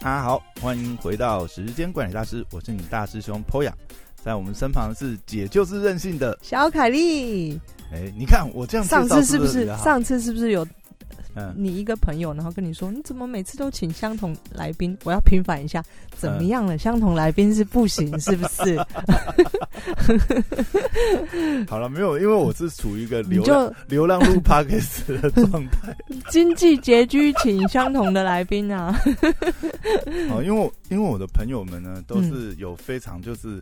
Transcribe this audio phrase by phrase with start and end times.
[0.00, 3.72] 大家好，欢迎回到时间管理大师，我是你大师兄 Poya，
[4.22, 7.58] 在我们身旁的是姐就是任性的小凯丽。
[7.90, 9.76] 哎，你看我这样上次是不是是？
[9.78, 10.66] 上次是不是有
[11.36, 14.96] 嗯，你一个朋友，然后跟你说，你怎么每次都请相同来宾？
[15.04, 15.84] 我要平反一下，
[16.16, 16.78] 怎么样了？
[16.78, 18.76] 相同来宾是不行，是不是？
[21.68, 23.44] 好了，没有，因为我是处于一个流
[23.86, 25.94] 流浪路 Parkes 的状态。
[26.30, 28.98] 经济拮据，请相同的来宾啊。
[30.30, 33.60] 哦，因为我因为我的朋友们呢，都嗯是有非常就是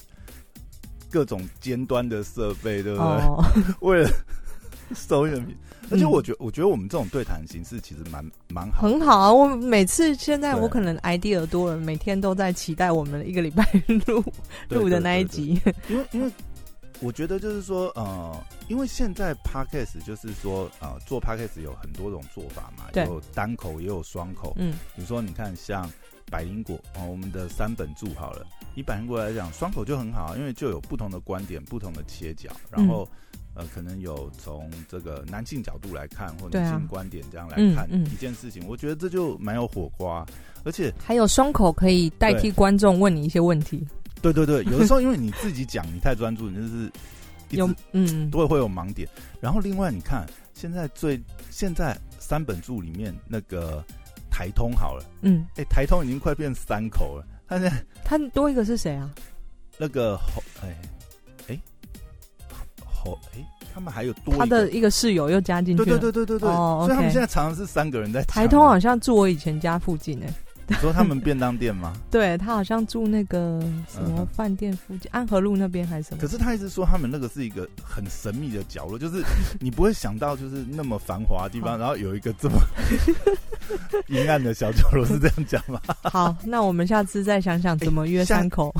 [1.11, 3.07] 各种尖端的设备，对不对？
[3.07, 3.45] 哦，
[3.81, 4.11] 为了
[4.95, 5.57] 收人民，
[5.91, 8.83] 而且嗯我觉我觉得我们这种对谈形式其实蛮蛮好。
[8.83, 9.33] 很好啊！
[9.33, 13.65] 我每次现在我可能 idea 多了，每天都在期待我们一个礼拜
[14.07, 14.23] 录
[14.69, 15.61] 录的那一，集。
[15.89, 16.31] 因为因为
[17.01, 18.37] 我觉得就是说，呃，
[18.69, 24.55] 因为现在 podcast 就是说，呃，做 podcast 有很多种做法嘛，有单口也有双口。
[24.57, 25.91] 嗯，比如说，你看像
[26.31, 33.07] 百灵果哦，我们的三本柱好了，以百灵果来讲，双口就很好，因为就有不同的观点、不同的切角，然后、
[33.55, 40.27] 呃，可能有从这个男性角度来看，或女性观点这样来看嗯嗯一件事情，我觉得这就蛮有火花，
[40.65, 43.87] 而且还有双口可以代替观众问你一些问题，
[44.21, 46.91] 对对对，有的时候因为你自己讲，你太专注，你就是
[47.57, 49.09] 有嗯都会会有盲点。
[49.41, 53.85] 然后另外你看，现在最现在三本柱里面那个
[54.31, 57.25] 台通好了，嗯，哎、台通已经快变三口了。
[57.47, 59.09] 他现在他多一个是谁啊？
[59.79, 60.89] 那个侯，哎哎
[63.05, 66.01] 侯，哎，他们还有多他的一个室友又加进去对了。
[66.01, 70.33] 对对对对对，哦所以他们现在常常是三个人在台通好像住我以前家附近诶、
[70.69, 71.93] 你说他们便当店吗？
[72.11, 76.27] 对他好像住那个什么饭店附近，安和路那边还是什么可？
[76.27, 79.23] 是他一直说他们那个是一个很神秘的角落，就是
[79.61, 82.57] 你不会想到就是那么繁华的地方，然后有一个这么
[84.09, 85.81] 阴暗的小角落，是这样讲吗？
[86.03, 88.73] 好，那我们下次再想想怎么约下三口。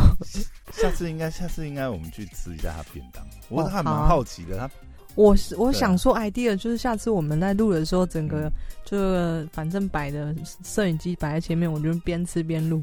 [0.73, 4.57] 下次应该，下次应该我们去吃一下他便当，我哦还蛮好奇的。
[4.59, 4.71] 他
[5.15, 8.53] 我是我想说 idea 就是下次我们在录的时候，整个嗯
[8.85, 12.83] 就反正摆的摄影机摆在前面，我就边吃边录。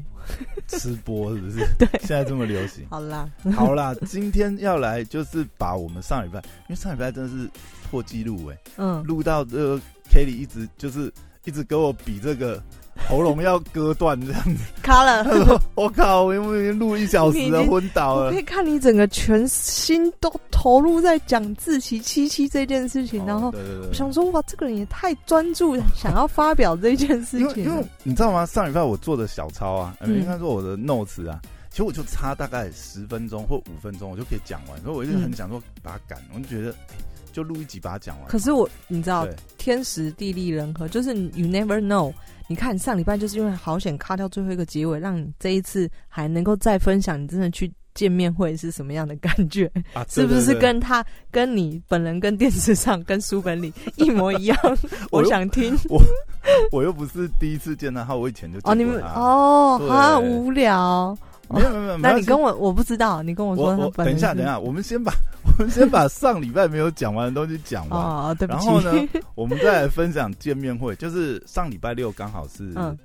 [0.68, 1.58] 吃播是不是？
[1.78, 2.86] 对现在这么流行。
[2.88, 7.48] 好啦， 好啦，今天要来就是把我们上礼拜，因为上礼拜真的是
[7.90, 11.12] 破纪录哎，嗯，录到这个 Kelly 一直就是
[11.44, 12.62] 一直跟我比这个
[13.12, 14.64] 喉咙要割断这样子。
[14.82, 15.22] 卡了。
[15.24, 18.38] 他说：“我靠，我已经录一小时了，你已经昏倒了可。
[18.38, 23.54] 以看你整个全心都投入在讲自欺欺欺这件事情，然哦后
[23.88, 27.90] 我想说，哇，这个人也太专注，想要发表这件事因为因为情。
[28.02, 28.46] 你知道吗？
[28.46, 31.38] 上礼拜我做的小抄啊，应该说我的 notes 啊，
[31.70, 34.80] 其实我就差大概十分钟或五分钟，我就可以讲完。
[34.82, 36.94] 所以我一直很想说把它赶，我就觉得、哎
[37.32, 38.28] 就录一集把它讲完。
[38.28, 42.12] 可是我，你知道，天时地利人和，就是 you never know。
[42.52, 54.58] 你看上礼拜就是因为好险卡掉最后一个结尾，让你这一次还能够再分享你真的去见面会是什么样的感觉，啊， 是不是跟他跟你本人跟电视上跟书本里一模一样？
[55.10, 55.98] 我想听我
[56.70, 59.02] 我又不是第一次见到他，我以前就哦，你们。
[59.02, 61.16] 哦，好无聊。
[61.52, 65.12] 没有没有没有，那你跟我我不知道，你跟我说我等一下等一下，我们先把
[65.58, 68.66] 我们先把上礼拜没有讲完的东西讲完，哦，对不起。
[68.66, 72.96] 然后呢， 我们再来分享见面会，就是上礼拜六刚好是嗯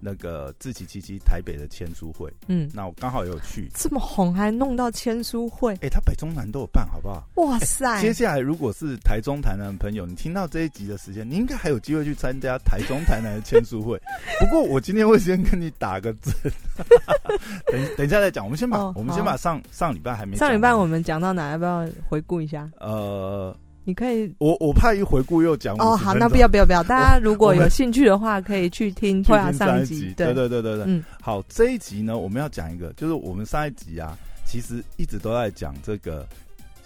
[0.00, 3.68] 那个自奇七七台北的签书会，嗯，那我刚好也有去。
[3.74, 7.26] 这么红还弄到签书会，哎、他北中南都有办，好不好？
[7.36, 8.00] 哇塞！
[8.00, 14.00] 接下来如果是台中、台南的朋友，你听到这一集的时间，你应该还有机会去参加台中、台南的签书会。
[14.40, 16.32] 不过我今天会先跟你打个字，
[17.72, 18.44] 等等一下再讲。
[18.44, 21.50] 我们先把、哦我们先把上上礼拜还没上礼拜我们讲到哪？
[21.52, 22.68] 要不要回顾一下？
[22.78, 30.34] 呃，你可以我我怕一回顾又讲哦，好，那不要不要不要，大家如果有兴趣的话，可以去听去托亚上一集，对。
[30.34, 30.84] 对对对对。
[30.88, 31.04] 嗯。
[31.22, 36.26] 好，这一集呢，我们要讲一个，就是我们上一集啊，其实一直都在讲这个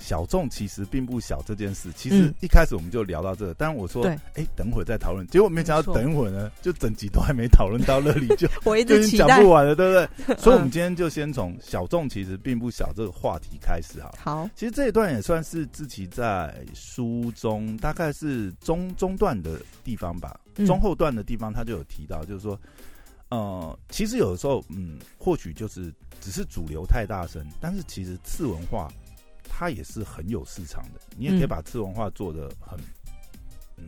[0.01, 1.93] 小众其实并不小这件事。
[1.95, 5.25] 其实嗯一开始我们就聊到这个，但是我说，对哎，等会儿再讨论。
[5.29, 9.51] 结果没想到等一会儿呢，就整集都还没讨论到那里，就 我一就已经直讲不。
[9.51, 10.37] 完了，对不对？
[10.41, 14.15] 所以，我们嗯今天就先从小众其实并不小这个话题开始好。
[14.19, 22.59] 好，其实这一段也算是自己在书中大概是中中段的地方吧，嗯中后段的地方他就有提到，就是说，
[23.29, 28.89] 呃，其实有的时候，嗯，或许就是只是主流太大声，但是其实次文化
[29.61, 32.81] 它也是很有市场的，你也可以嗯把次文化做的很，
[33.77, 33.87] 嗯，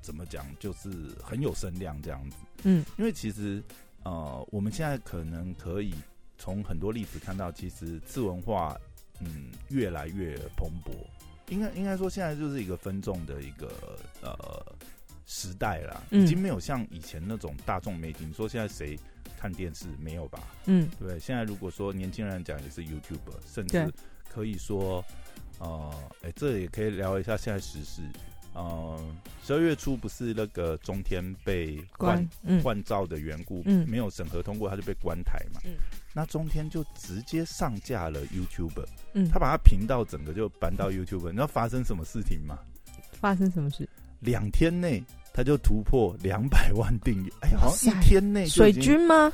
[0.00, 0.88] 怎么讲，就是
[1.22, 2.36] 很有声量这样子。
[2.62, 3.62] 嗯因为其实
[4.04, 5.92] 呃，我们现在可能可以
[6.38, 8.74] 从很多例子看到，其实次文化
[9.20, 10.90] 嗯越来越蓬勃。
[11.50, 14.74] 应该应该说，现在就是一个分众的一个呃
[15.26, 18.24] 时代啦，嗯已经没有像以前那种大众媒体。
[18.24, 18.98] 你说现在谁
[19.38, 20.42] 看电视，没有吧？
[20.64, 21.20] 嗯，对？
[21.20, 23.92] 现在如果说年轻人讲也是 YouTube，甚至
[24.36, 25.02] 可以说，
[25.58, 25.90] 呃，
[26.22, 28.02] 哎，这也可以聊一下现在时事。
[28.52, 28.98] 呃，
[29.42, 35.60] 十二月初不是那个中天被换关嗯换照的缘故，嗯没有审核通过，他就被关台嘛。
[35.64, 35.72] 嗯
[36.12, 38.84] 那中天就直接上架了 YouTube，
[39.14, 42.58] 嗯他，把他频道整个就搬到 YouTube，你知道发生什么事情吗？
[43.12, 43.88] 发生什么事？
[44.20, 45.02] 两天内
[45.32, 49.32] 他就突破两百万订阅，哎呀，好像一天内水军吗？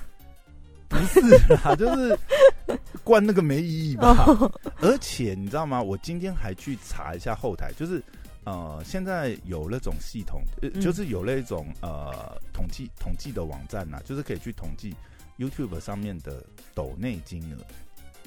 [0.88, 1.20] 不是
[1.54, 2.18] 啦，就是
[3.04, 4.24] 灌那个没意义吧。
[4.26, 5.82] 哦， 而且你知道吗？
[5.82, 8.02] 我今天还去查一下后台，就是
[8.44, 10.42] 呃，现在有那种系统，
[10.80, 14.94] 就是有那种呃统计统计的网站呐、就是可以去统计
[15.38, 16.44] YouTube 上面的
[16.74, 17.58] 抖内金额。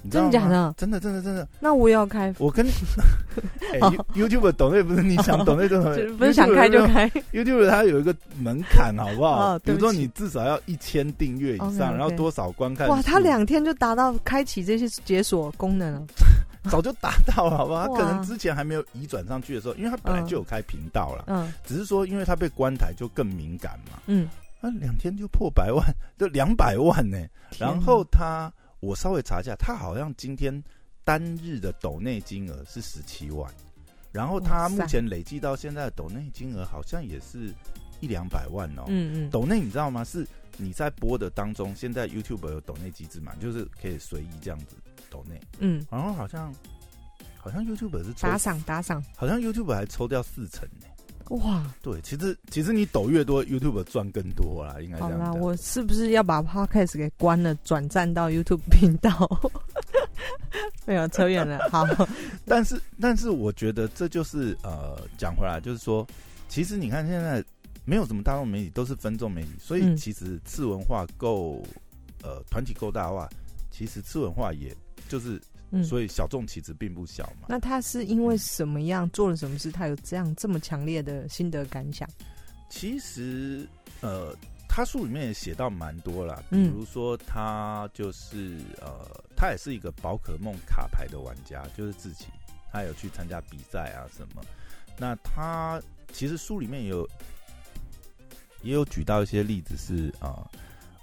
[0.01, 0.73] 你知道吗真的假的？
[0.77, 1.47] 真的，真的，真的。
[1.59, 2.65] 那我也要开，我跟
[3.73, 3.79] 哎、
[4.13, 7.09] You- YouTube 抖内不是你想懂内 就抖内，不是想开就开。
[7.33, 9.57] YouTube 它有一个门槛，好不好？
[9.59, 13.03] 比如说你至少要一千订阅以上然后多少观看哇，数。
[13.03, 16.03] 他两天就达到开启这些解锁功能了。
[16.69, 17.87] 早就达到了，好不好？
[17.87, 21.53] 他可能之前还没有移转上去的时候，因为他本来就有开频道了，嗯。
[21.63, 23.99] 只是说因为他被关台就更敏感嘛。
[24.07, 24.27] 嗯，
[24.59, 25.85] 那两天就破百万，
[26.17, 27.19] 就两百万呢、
[27.59, 28.51] 然后他，
[28.85, 30.63] 我稍微查一下，他好像今天
[31.03, 33.51] 单日的抖内金额是十七万，
[34.11, 37.53] 然后他目前累计到现在的抖内金额好像也是
[37.99, 38.83] 一两百万哦。
[38.87, 40.03] 嗯嗯，抖内你知道吗？
[40.03, 40.27] 是
[40.57, 44.75] 你在播的当中，现在 YouTube 有抖内机制嘛，就是可以随意这样子
[45.09, 46.53] 抖内，嗯，然后好像
[47.37, 50.87] 好像 YouTube 是打赏打赏，好像 YouTube 还抽掉四成呢、
[51.29, 55.39] 哇，对，其实其实你抖越多，YouTube 赚更多啦，应该这好啦，样讲。
[55.39, 59.11] 我是不是要把 Podcast 给关了，转战到 YouTube 频道？
[60.85, 61.83] 没有扯远了，好，
[62.45, 66.05] 但是但是我觉得这就是呃，讲回来就是说，
[66.47, 67.43] 其实你看现在
[67.85, 71.61] 没有什么大众媒体，都是分众媒体，所以嗯其实次文化够
[72.21, 73.27] 呃团体够大的话，
[73.71, 74.75] 其实次文化也
[75.09, 75.41] 就是，
[75.75, 77.47] 嗯，所以小众其实并不小嘛。
[77.49, 82.09] 那他是因为什么样做了什么事，他有这样这么强烈的心得感想？
[82.69, 83.67] 其实
[84.01, 84.35] 呃，
[84.67, 92.25] 他书里面也写到蛮多啦，比嗯如说他就是呃，他也是一个宝可梦卡牌的玩家，就是自己，
[92.71, 94.41] 他有去参加比赛啊什么。
[94.97, 95.81] 那他
[96.11, 97.09] 其实书里面也有
[98.63, 100.49] 也有举到一些例子是呃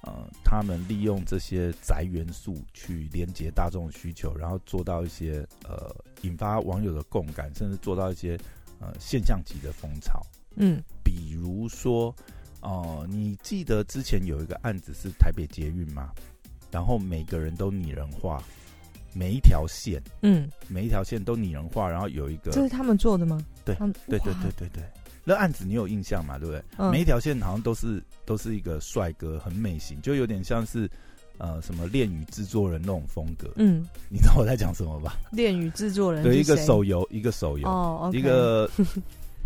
[0.02, 8.36] 呃，他们利用这些宅元素去连接大众的需求，然后做到一些呃引发网友的共感，甚至做到一些
[8.80, 10.20] 呃现象级的风潮。
[10.56, 12.14] 嗯比如说，
[12.60, 16.10] 哦、你记得之前有一个案子是台北捷运吗？
[16.70, 18.42] 然后每个人都拟人化，
[19.12, 23.38] 每一条线，嗯，每一条线都拟人化，然后有一个，这是他们做的吗？
[23.64, 24.82] 对他们对对对对对，
[25.24, 26.38] 那案子你有印象吗？
[26.38, 26.62] 对不对？
[26.78, 30.90] 嗯每一条线好像都是都是一个帅哥，很美型，就有点像是
[31.38, 33.48] 呃什么恋与制作人那种风格。
[33.56, 35.16] 嗯，你知道我在讲什么吧？
[35.30, 38.68] 恋与制作人对，一个手游，一个手游，哦一个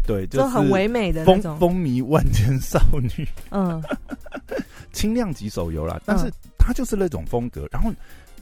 [0.06, 3.28] 对， 就就是很唯美的那风种，风靡万千少女。
[3.50, 3.82] 嗯
[4.92, 7.68] 轻量级手游啦，但是它就是那种风格。
[7.70, 7.92] 然后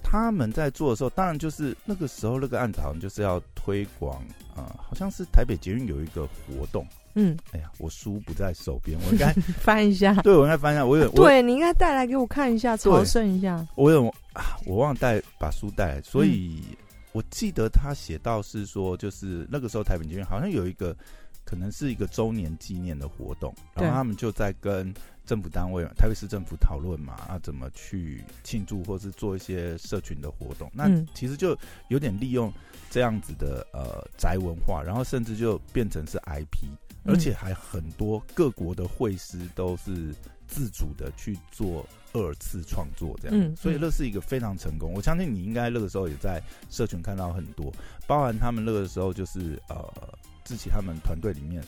[0.04, 4.22] 他们在做的时候，当然就是那个时候那个案子好像就是要推广，
[4.54, 6.86] 呃，好像是台北捷运有一个活动。
[7.14, 12.92] 嗯，哎呀，我书不在手边，我应该 翻一下，对我应该翻一下，我有对你应该带来给我看一下，对。
[12.92, 13.66] 朝圣一下。
[13.76, 16.76] 我有啊，我忘了带把书带来，所以、嗯
[17.14, 20.92] 我记得他写到是说，就是那个时候台北捷运好像有一个
[21.44, 24.92] 可能是一个周年纪念的活动，然后他们就在跟
[25.26, 30.70] 政府单位、台北市政府讨论嘛，啊，怎么去庆祝或是做一些社群的活动。
[30.74, 31.56] 那嗯其实就
[31.88, 32.52] 有点利用
[32.90, 36.68] 这样子的呃宅文化，然后甚至就变成是 IP，
[37.04, 40.14] 而嗯且还很多各国的会师都是
[40.46, 44.92] 自主的去做二次创作这样，嗯嗯所以乐是一个非常成功。
[44.92, 47.72] 我相信你应该那个时候也在社群看到很多，
[48.06, 49.90] 包含他们那个时候就是呃，
[50.44, 51.64] 自己他们团队里面。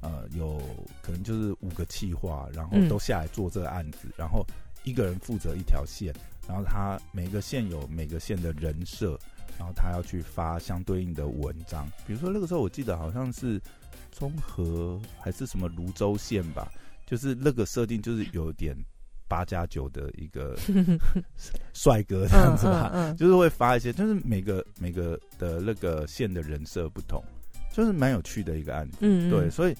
[0.00, 0.60] 呃，有
[1.02, 4.44] 可能就是五个企划，然后嗯都下来做这个案子，然后
[4.84, 6.14] 一个人负责一条线，
[6.48, 9.18] 然后他每个线有每个线的人设，
[9.58, 11.86] 然后他要去发相对应的文章。
[12.06, 13.60] 比如说那个时候我记得好像是
[14.10, 16.72] 综合还是什么泸州县吧，
[17.06, 18.74] 就是那个设定就是有点
[19.28, 20.56] 八加九的一个
[21.74, 27.22] 帅哥这样子吧，嗯嗯就是会发一些，就是每个每个的那个县的人设不同，
[27.72, 28.96] 就是蛮有趣的一个案子。
[29.00, 29.76] 嗯，对，所以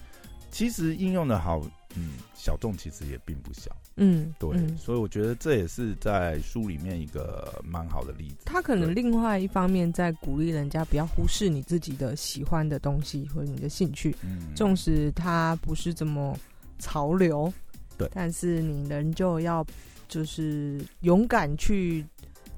[0.50, 1.60] 其实应用的好，
[1.96, 3.70] 嗯，小众其实也并不小。
[3.96, 8.36] 嗯，对，嗯所以我觉得这也是在书里面一个蛮好的例子。
[8.46, 16.34] 他可能另外一方面在鼓励人家不要忽视你自己的喜欢的东西或者你的兴趣，嗯，纵使它不是这么
[16.78, 17.52] 潮流，
[17.98, 19.66] 对但是你仍旧要
[20.08, 22.06] 就是勇敢去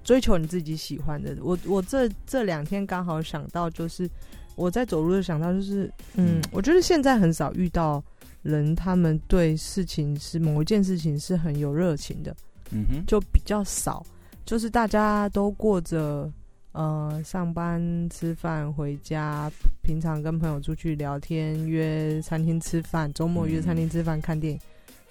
[0.04, 1.36] 追求你自己喜欢的。
[1.42, 4.08] 我我这这两天刚好想到，就是
[4.54, 8.02] 我在走路就想到，就是嗯，嗯我觉得现在很少遇到
[8.42, 12.34] 人，他们对事情是某一件事情是很有热情的，
[12.70, 14.04] 嗯哼，就比较少。
[14.44, 16.28] 就是大家都过着
[16.72, 17.80] 呃上班、
[18.10, 19.48] 吃饭、回家，
[19.82, 24.60] 平常跟朋友出去聊天、约餐厅吃饭，周末约餐厅吃饭、看电影，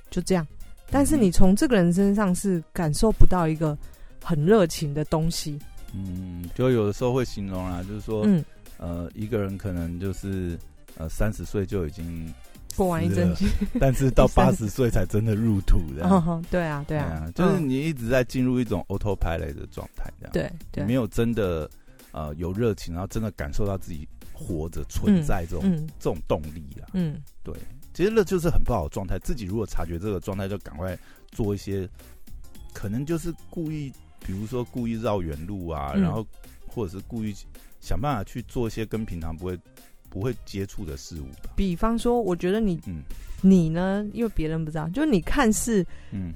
[0.09, 0.45] 就这样。
[0.89, 3.77] 但是你从这个人身上是感受不到一个
[4.21, 5.57] 很热情的东西。
[5.93, 8.43] 嗯，就有的时候会形容啊，就是说，嗯，
[8.81, 10.57] 呃，一个人可能就是
[10.97, 12.33] 呃三十岁就已经
[12.75, 13.45] 过完一阵子，
[13.79, 16.07] 但是到 八十岁才真的入土的。
[16.09, 21.69] 哦，对啊，对啊，就是嗯你一直在进入一种 autopilot 的状态，这样，对对，没有真的
[22.11, 26.89] 呃有热情，然后真的感受到自己活着存在这种、嗯这种动力啊。
[26.93, 27.21] 嗯。
[27.43, 27.53] 对，
[27.93, 29.19] 其实那就是很不好的状态。
[29.19, 30.97] 自己如果察觉这个状态，就赶快
[31.31, 31.87] 做一些，
[32.73, 33.91] 可能就是故意，
[34.25, 36.01] 比如说故意绕远路啊，嗯。
[36.01, 36.25] 然后
[36.67, 37.35] 或者是故意
[37.81, 39.59] 想办法去做一些跟平常不会
[40.09, 41.51] 不会接触的事物吧。
[41.55, 43.01] 比方说，我觉得你嗯
[43.41, 46.31] 你呢，因为别人不知道，就是你看似嗯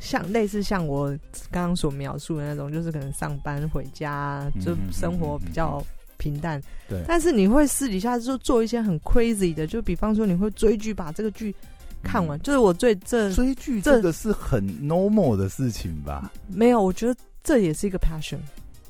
[0.00, 1.08] 像类似像我
[1.50, 5.84] 刚刚所描述的那种，就是可能上班回家就生活比较
[6.16, 11.54] 平淡，对但是你会私底下就做一些很 crazy 的，就比方说你会追剧，把这个剧
[12.02, 12.38] 看完。
[12.38, 16.32] 嗯就是我最这追剧这这个是很 normal 的事情吧？
[16.48, 17.14] 没有，我觉得
[17.44, 18.38] 这也是一个 passion，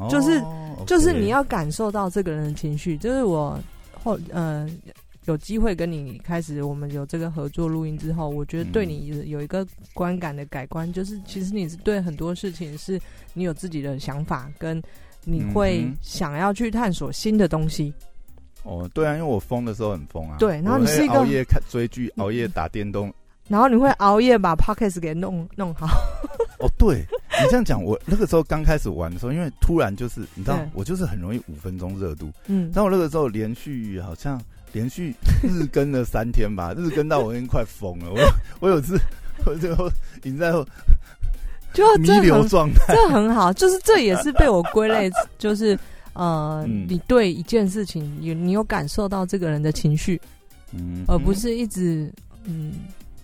[0.08, 2.96] 就是哦就是你要感受到这个人的情绪。
[2.96, 3.58] 就是我
[4.02, 4.68] 后呃
[5.26, 13.00] 有机会跟你开始我们有这个合作录音之后，我觉得对你有一个观感的改观，就是其实你是对很多事情是
[13.34, 14.82] 你有自己的想法，跟
[15.24, 17.92] 你会想要去探索新的东西。
[18.62, 20.36] 哦，对啊，因为我疯的时候很疯啊。
[20.38, 23.12] 对然后你是一个熬夜看追剧，熬夜打电动。
[23.50, 25.86] 然后你会熬夜把 podcast 给弄弄好，
[26.60, 27.04] 哦，对
[27.42, 32.30] 你这样讲，我那个时候刚开始玩的时候，因为突然就是你知道，我就是很容易五分钟热度。
[32.46, 34.40] 嗯，但我那个时候连续好像
[34.72, 38.12] 连续日更了三天吧，日更到我已经快疯了。
[38.12, 38.20] 我
[38.60, 38.96] 我有次
[39.44, 39.88] 我最后
[40.18, 40.64] 已经在 弥
[41.72, 42.94] 就这很留状态。
[42.94, 45.76] 这很好，就是这也是被我归类， 就是
[46.12, 50.20] 呃，嗯你对一件事情有你有感受到这个人的情绪，
[50.72, 52.12] 嗯而不是一直
[52.44, 52.72] 嗯，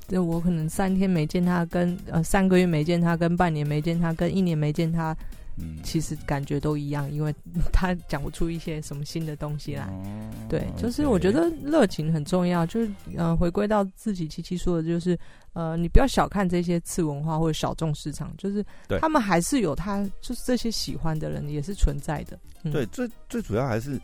[0.08, 5.16] 就我可能三天没见他，跟呃三个月没见他，跟半年没见他，跟一年没见他，
[5.58, 7.34] 嗯其实感觉都一样，因为
[7.72, 9.84] 他讲不出一些什么新的东西来。
[9.84, 10.02] 哦
[10.48, 15.18] 对，就是我觉得热情很重要，就是呃，回归到自己七七说的，就是
[15.54, 18.64] 呃，你不要小看这些次文化或者小众市场，就是
[19.00, 22.38] 他们还是有他就是这些喜欢的人也是存在的。
[22.62, 24.00] 嗯、对，最最主要还是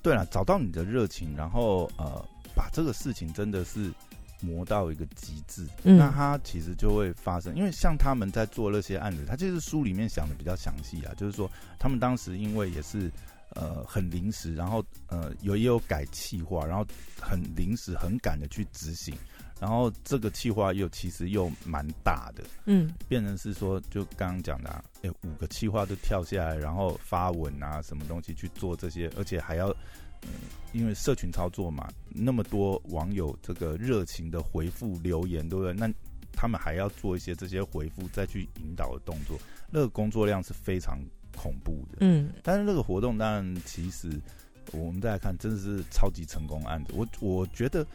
[0.00, 3.92] 对了，找到你的热情，然后呃，把这个事情真的是
[4.42, 7.56] 磨到一个极致，嗯那它其实就会发生。
[7.56, 13.10] 因为像他们在做那些案子，他其实书里面想的比较详细啊，就是说他们当时因为也是
[13.54, 16.84] 呃很临时，然后呃有也有改计划，然后
[17.20, 19.14] 很临时很赶的去执行。
[19.60, 29.76] 然后这个计划又其实又蛮大的，嗯变成是说，就刚刚讲的、啊，哎、五个气划都跳下来，然后发文啊，什么东西去做这些，而且还要，嗯，
[30.72, 35.72] 因为社群操作嘛，那么多网友这个热情的回复留言，对不对？
[35.74, 35.92] 那
[36.32, 39.38] 他们还要做一些这些回复，再去引导的动作，
[39.70, 40.98] 那个工作量是非常
[41.36, 41.98] 恐怖的。
[42.00, 44.18] 嗯但是那个活动当然，其实
[44.72, 46.94] 我们再来看，真的是超级成功案子。
[46.96, 47.86] 我我觉得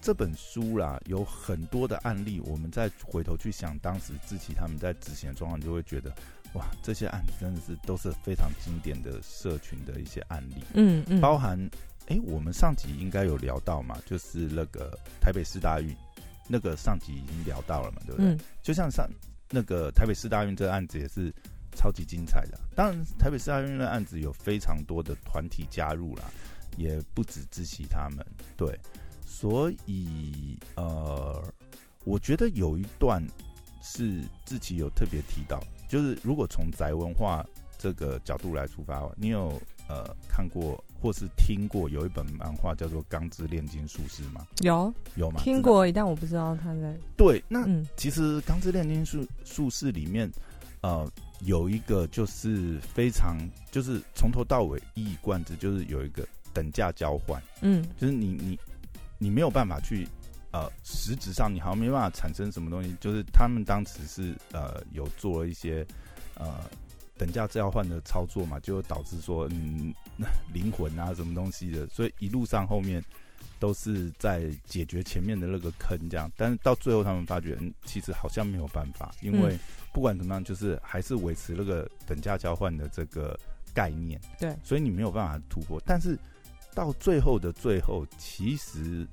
[0.00, 6.14] 这本书啦，有很多的案例，我们再回头去想当时志奇他们在执行的状况，就会觉得
[6.54, 11.58] 哇，这些案子真的是都是非常经典的社群的一些案例，嗯嗯，包含
[12.08, 15.96] 哎、我们上集应该有聊到嘛，就是那个台北市大运，
[16.48, 18.32] 那个上集已经聊到了嘛，对不对？
[18.32, 19.08] 嗯就像上
[19.48, 21.32] 那个台北市大运这个案子也是
[21.74, 22.58] 超级精彩的。
[22.74, 26.24] 当然，台北市大运的案子有非常多的团体加入啦，
[26.76, 28.26] 也不止知悉他们。
[28.56, 28.78] 对，
[29.24, 31.42] 所以呃，
[32.04, 33.24] 我觉得有一段
[33.82, 37.44] 是自己有特别提到，就是如果从宅文化
[37.76, 44.46] 这个角度来出发，你有呃看过或是听过有一本漫画叫做《钢之炼金术士》吗？
[44.62, 45.38] 有有吗？
[45.44, 45.60] 听。
[45.60, 50.32] 过，但我不知道他在对，那嗯其实《钢之炼金术术士》里面，
[50.80, 51.06] 呃，
[51.40, 53.36] 有一个就是非常，
[53.70, 58.58] 就是从头到尾一以贯之，就是有一个等价交换，嗯就是你你
[59.18, 60.08] 你没有办法去，
[60.52, 65.84] 呃，实质上你好像没办法产生什么东西，就是他们当时是呃有做了一些
[66.34, 66.60] 呃
[67.16, 69.94] 等价交换的操作嘛，就导致说嗯
[70.52, 73.02] 灵魂啊什么东西的，所以一路上后面
[73.58, 76.30] 都是在解决前面的那个坑，这样。
[76.36, 79.58] 但是到最后，他们发觉，嗯，其实好像没有办法，因为
[79.92, 83.38] 不管怎么样，就是还是维持那个等价交换的这个
[83.72, 84.20] 概念。
[84.38, 85.80] 对，所以你没有办法突破。
[85.86, 86.18] 但是
[86.74, 89.06] 到最后的最后，其实，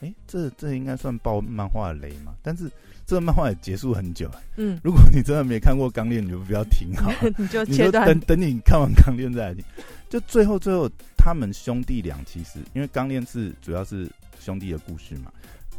[0.00, 2.34] 哎，这这应该算爆漫画的雷嘛？
[2.42, 2.70] 但是
[3.06, 4.30] 这个漫画也结束很久。
[4.56, 7.12] 嗯，如果你真的没看过《钢炼》，你就不要听好，
[7.66, 9.64] 你就等等你看完《钢炼》再来听。
[10.08, 15.30] 就最后最后，他们兄弟俩其实，因为《钢炼》是主要是兄弟的故事嘛，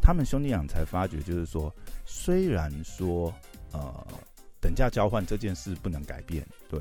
[0.01, 1.74] 他们兄弟俩才发觉，就是说，
[2.06, 3.34] 虽然说
[3.72, 4.08] 呃
[4.62, 6.80] 等价交换这件事不能改变，对，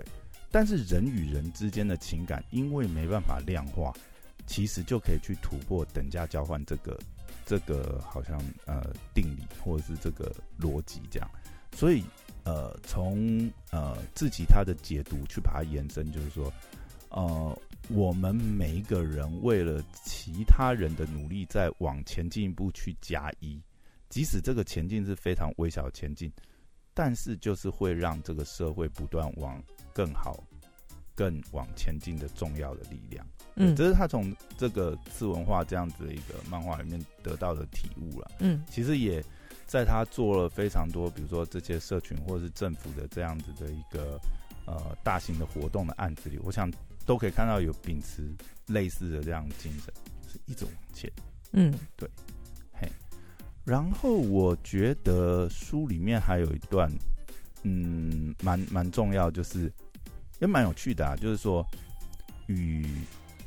[0.51, 3.93] 但是人与人之间的情感，因为没办法量化，
[4.47, 6.97] 其实就可以去突破等价交换这个
[7.51, 11.29] 这个好像呃定理或者是这个逻辑这样，
[11.73, 12.05] 所以
[12.45, 16.53] 呃从呃自己他的解读去把它延伸，就是说。
[17.13, 23.61] 呃，我们每一个人为了其他人的努力，在往前进一步去加一，
[24.09, 26.33] 即使这个前进是非常微小的前进，
[26.95, 29.61] 但是就是会让这个社会不断往
[29.93, 30.39] 更好、
[31.17, 33.27] 更往前进的重要的力量。
[33.57, 38.31] 嗯，这是他从这个次文化这样子的一个漫画里面得到的体悟了。
[38.41, 39.25] 嗯，其实也
[39.67, 44.21] 在他做了非常多，比如说这些社群或者是政府的这样子的一个
[44.67, 46.71] 呃大型的活动的案子里，我想。
[47.07, 48.31] 都可以看到有秉持
[48.67, 49.93] 类似的这样精神，
[50.29, 51.11] 是一直往前。
[51.53, 52.09] 嗯，对，
[52.73, 52.87] 嘿。
[53.65, 56.89] 然后我觉得书里面还有一段，
[57.63, 59.73] 嗯，蛮蛮重要，就是
[60.41, 61.17] 也蛮有趣的啊。
[61.17, 61.67] 就是说，
[62.47, 62.87] 与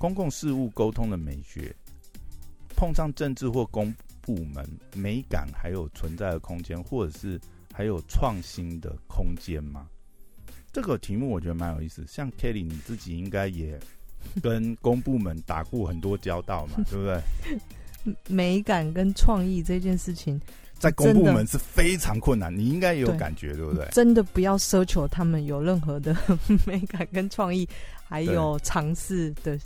[0.03, 1.73] 公共事务沟通的美学，
[2.75, 7.39] 碰上政治或公部门美感，还有存在的空间，或者是
[7.73, 9.87] 还有创新的空间吗？
[10.73, 13.79] 这个题目我觉得蛮有意思，像 Kelly 你自己应该也
[14.41, 18.13] 跟公部门打过很多交道嘛， 对不对？
[18.27, 20.37] 美感跟创意这件事情，
[20.79, 23.87] 在公部门是非常困难，你应该也有感觉，对不对？
[23.93, 26.13] 真的不要奢求他们有任何的
[26.67, 27.65] 美感跟创意，
[28.09, 29.57] 还有尝试的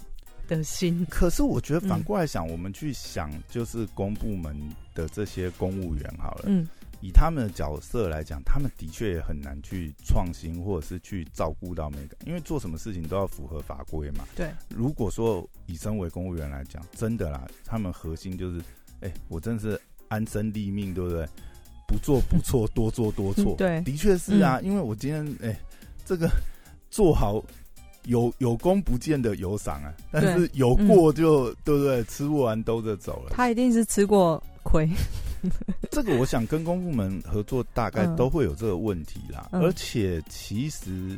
[0.47, 1.05] 的心。
[1.09, 4.55] 可是我觉得反过来想，我们去想，就是公部门
[4.93, 6.67] 的这些公务员好了，嗯。
[6.99, 14.25] 以他们的角色来讲，他们的确也很难去创新，或者是去照顾到每个，因为做什么事情都要符合法规嘛。
[14.35, 18.59] 对，如果说以身为公务员来讲，真的啦，他们核心就是，
[19.01, 21.23] 哎，我真的是安身立命，对不对？
[21.87, 23.53] 不做不错， 多做多错。
[23.59, 25.55] 对，的确是啊，因为我今天哎，
[26.03, 26.27] 这个
[26.89, 27.39] 做好
[28.07, 32.03] 有有功不见得有赏啊，但是有过就对不对？
[32.05, 33.31] 吃不完兜着走了。
[33.31, 34.89] 他一定是吃过亏。
[35.91, 39.49] 这个我想跟公部门合作，大概都会有这个问题啦。
[39.51, 41.17] 而且其实，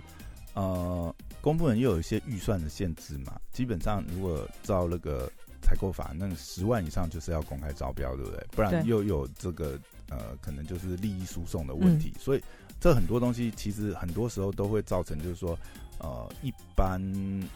[0.54, 3.40] 呃，公部门又有一些预算的限制嘛。
[3.54, 8.46] 基本上，如果照那个采购法，那十万以上就是要公开招标，对不对？
[8.52, 12.14] 不然又有这个呃，可能就是利益输送的问题。
[12.20, 12.44] 所以，
[12.80, 15.58] 这很多东西其实很多时候都会造成，就是说。
[16.00, 17.00] 呃，一般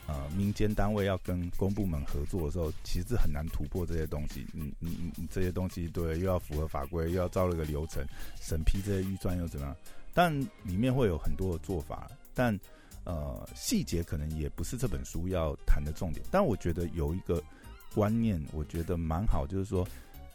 [0.05, 4.45] 呃民间单位要跟公部门合作的时候，其实很难突破这些东西。
[4.53, 8.05] 你你你这些东西，对，又要符合法规，又要照那个流程
[8.41, 9.75] 审批这些预算又怎么样？
[10.13, 12.59] 但里面会有很多的做法，但
[13.05, 16.25] 呃细节可能也不是这本书要谈的重点。
[16.29, 17.41] 但我觉得有一个
[17.95, 19.87] 观念，我觉得蛮好，就是说，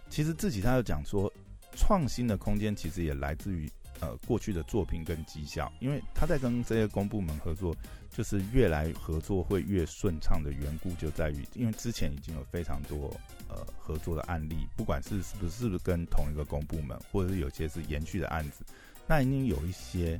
[0.08, 1.32] 其实自己他有讲说，
[1.76, 7.74] 创新的空间其实也来自于呃过去的作品跟绩效，因为他在跟这些公部门合作。
[8.10, 13.14] 就是越来合作会越顺畅的缘故，就在于因为之前已经有非常多
[13.48, 18.64] 呃合作的案例，不管是是不是是不是跟同一个公部门，或者是有些是延续的案子，
[19.06, 20.18] 那已经有一些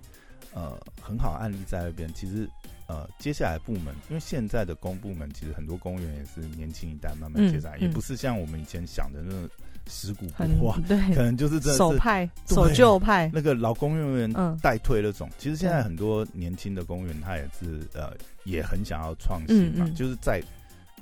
[0.52, 2.12] 呃很好案例在那边。
[2.14, 2.48] 其实
[2.86, 9.48] 呃接下来部门，因为现在的公部门其实很多公务员也是年轻一代慢慢接上来，也不是像我们以前想的那种。
[9.88, 15.29] 尸骨不化，对，可能就是这守派、守旧派，那个老公务员代退那种。
[15.38, 18.12] 其实现在很多年轻的公务员，他也是呃，
[18.44, 20.42] 也很想要创新嘛，就是在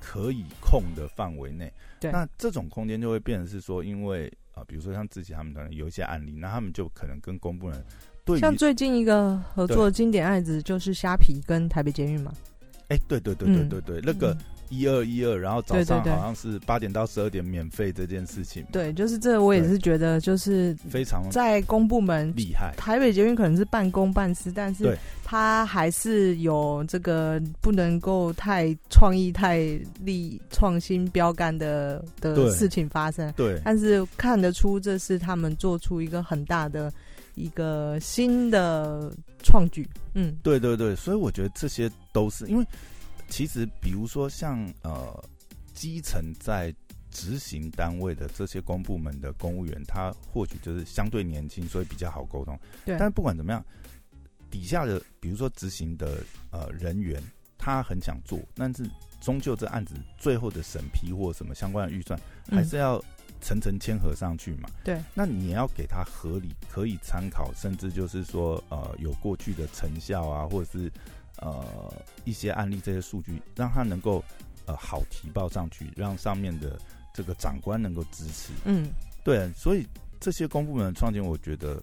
[0.01, 1.71] 可以控的范围内。
[2.01, 7.85] 对，那这种空间就会变成是说，因为啊，比如说像自己他们团有一些案例，那他们就可能跟公部门
[8.25, 12.33] 对，像最近一个合作经典案子就是虾皮跟台北监狱嘛。
[12.89, 14.37] 哎，对对对对对对，那个。
[14.69, 18.65] 一二一二，然后早上好像是八点到十二点免费这件事情。
[18.73, 22.75] 对，就是这，我也是觉得就是非常在公部门厉害。
[22.77, 29.59] 台北捷运可能是半公半私，但是他还是有这个不能够太创意、太
[30.01, 33.33] 立创新标杆的的事情发生。
[33.37, 36.93] 对，但是看得出这是他们做出一个很大的
[37.35, 39.89] 一个新的创举。
[40.15, 42.67] 嗯，对对对，所以我觉得这些都是因为。
[43.29, 45.25] 其实，比如说像呃，
[45.75, 46.75] 基层在
[47.11, 52.59] 执行单位的这些公部门的公务员，他或许就是相对年轻，所以比较好沟通。
[52.85, 53.65] 对，但不管怎么样，
[54.51, 57.23] 底下的比如说执行的呃人员，
[57.59, 58.89] 他很想做，但是
[59.21, 63.03] 终究这案子最后的审批或什么相关的预算，还是要
[63.41, 64.69] 层层签合上去嘛。
[64.85, 70.93] 对，那你也要给他合理可以参考，甚至就是说呃有过去的成效啊，或者是
[71.39, 71.93] 呃
[72.25, 74.23] 一些案例这些数据，让他能够
[74.67, 76.79] 呃好提报上去，让上面的
[77.13, 78.53] 这个长官能够支持。
[78.65, 78.89] 嗯，
[79.25, 79.87] 对，所以
[80.21, 81.83] 这些公部门的创建，我觉得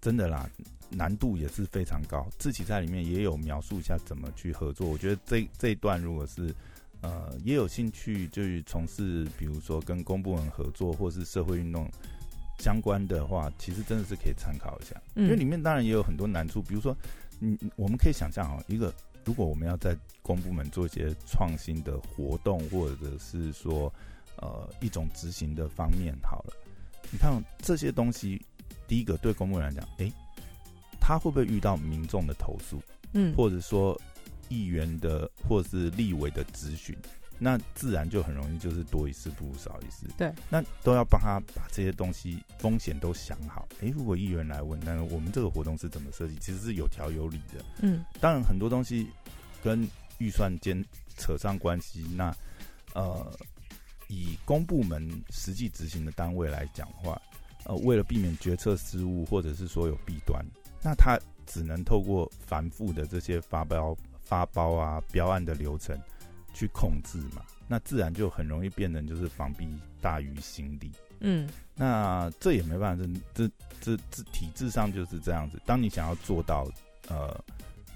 [0.00, 0.48] 真的啦。
[0.92, 4.88] 难度也是非常高，自己在里面也有描述一下怎么去合作。
[4.88, 6.52] 我觉得这这一段如果是
[7.00, 11.88] 呃也有兴趣，就是从事比如说跟公部门合作或是社会运动
[12.58, 15.00] 相关的话，其实真的是可以参考一下。
[15.14, 16.92] 因为里面当然也有很多难处，比如说，
[17.40, 18.92] 嗯，我们可以想象啊，一个
[19.24, 23.92] 如果我们要在公部门做一些创新的活动，或者是说
[24.36, 26.54] 呃一种执行的方面，好了，
[27.10, 28.40] 你看这些东西，
[28.86, 30.10] 第一个对公部门来讲，哎。
[31.02, 32.80] 他会不会遇到民众的投诉？
[33.14, 34.00] 嗯，或者说
[34.48, 36.96] 议员的或者是立委的咨询，
[37.42, 40.06] 那自然就很容易就是多一事不如少一事。
[40.18, 43.66] 对，那都要帮他把这些东西风险都想好。
[43.80, 46.36] 哎，如果议员来问，那我们这个活动是怎么设计？
[46.38, 47.64] 其实是有条有理的。
[47.80, 49.08] 嗯，当然很多东西
[49.64, 50.84] 跟预算间
[51.16, 52.02] 扯上关系。
[52.14, 52.30] 那
[52.92, 53.32] 呃，
[54.08, 57.20] 以公部门实际执行的单位来讲话，
[57.64, 60.44] 呃，为了避免决策失误或者是说有弊端。
[60.82, 65.98] 那他只能透过繁复的这些发包、发包啊、标案的流程
[66.52, 69.68] 去控制嘛，那自然就很容易变成就是防弊
[70.00, 70.90] 大于心理。
[71.20, 75.60] 嗯，那这也没办法，这这这这体制上就是这样子。
[75.66, 76.66] 当你想要做到
[77.08, 77.38] 呃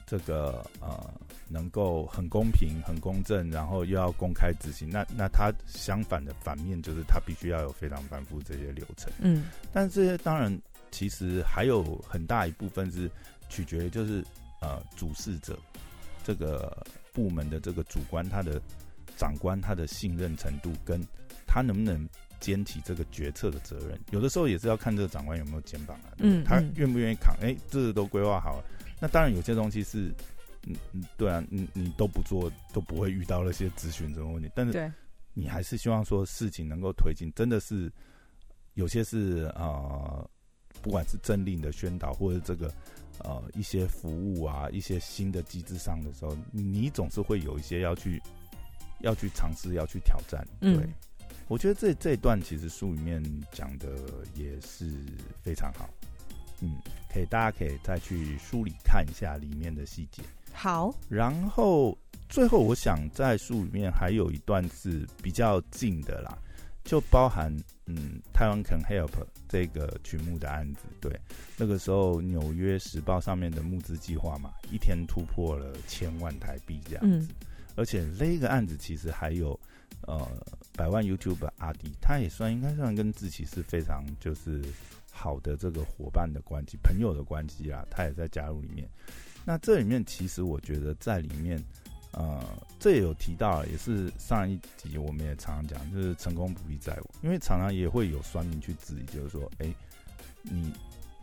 [0.06, 1.12] 这个呃
[1.48, 9.12] 能够很公平、很公正，然后又要公开执行，那那它相反的反面就是它必须要有非常繁复这些流程。
[9.20, 10.58] 嗯，但这些当然。
[10.90, 13.10] 其实还有很大一部分是
[13.48, 14.24] 取决于，就是
[14.60, 15.58] 呃，主事者
[16.22, 18.60] 这个部门的这个主观，他的
[19.16, 21.00] 长官他的信任程度，跟
[21.46, 22.06] 他能不能
[22.40, 23.98] 肩起这个决策的责任。
[24.10, 27.34] 有的时候也是要看这个长官有没有肩膀啊，嗯，他愿不愿意扛？
[27.40, 28.64] 哎，这个都规划好了。
[29.00, 30.12] 那当然有些东西是，
[30.66, 34.50] 嗯嗯，对啊，你你都不做，都不会遇到那些咨询这种问题。
[34.54, 34.92] 但是
[35.32, 37.90] 你还是希望说事情能够推进，真的是
[38.74, 40.28] 有些是啊。
[40.82, 42.70] 不管是政令的宣导，或者这个
[43.20, 48.20] 呃一些服务啊，一些新的机制上的时候，你总是会有一些要去
[49.00, 50.46] 要去尝试，要去挑战。
[50.60, 50.88] 对，
[51.48, 53.22] 我觉得这这一段其实书里面
[53.52, 53.96] 讲的
[54.34, 54.90] 也是
[55.42, 55.88] 非常好。
[56.60, 56.78] 嗯，
[57.12, 60.22] 可以，大家可以再去梳理看一下里面的细节。
[60.52, 61.96] 好，然后
[62.28, 66.38] 最后我想在书里面还有一段是比较近的啦。
[66.84, 67.50] 就包含
[67.86, 69.10] 嗯，台湾 Can Help
[69.54, 71.16] 这个曲目的案子，对，
[71.56, 77.28] 那个时候纽约时报上面的募资计划嘛，一天突破了千万台币这样子，
[77.76, 79.56] 而且那个案子其实还有
[80.08, 80.28] 呃
[80.72, 84.60] 百万 YouTube 阿迪，他也算应该算跟志奇是非常就是
[85.12, 88.88] 好的这个伙伴的关系、朋友的关系啦，他也在加入里面。
[89.44, 91.62] 那这里面其实我觉得在里面。
[92.16, 92.42] 呃，
[92.78, 99.66] 这也有提到，也是上一集我们也常常讲，就是成功不必在我，因为常常也会有酸民去质疑，就是说，哎，
[100.42, 100.72] 你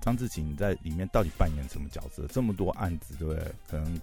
[0.01, 2.27] 张志勤在里面到底扮演什么角色？
[2.27, 3.43] 这么多案子，对不对？
[3.69, 3.99] 可能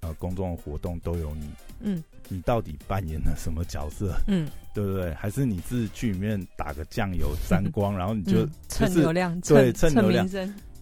[0.00, 1.48] 呃，公众活动都有你，
[1.80, 4.16] 嗯，你到底扮演了什么角色？
[4.26, 5.14] 嗯，对不对？
[5.14, 10.28] 还是你是去里面打个酱油沾光，然后你就蹭流量，对，蹭流量。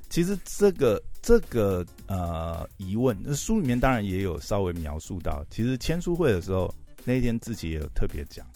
[0.08, 5.44] 其实这个这个呃疑问，那书里面当然也有稍微描述到。
[5.50, 8.46] 其实签书会的时候，那一天自己也有特别讲，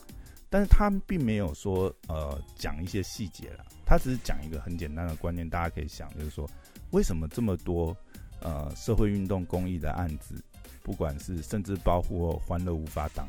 [0.49, 6.49] 但是他并没有说呃讲一些细节了，他只是讲一个很简单的观念，大家可以想，就是说
[6.91, 7.95] 为什么这么多
[8.41, 10.43] 呃社会运动公益的案子，
[10.83, 13.29] 不管是甚至包括欢乐无法挡，